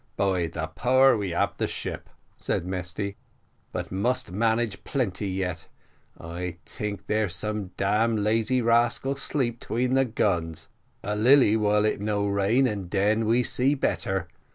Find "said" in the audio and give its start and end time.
2.35-2.65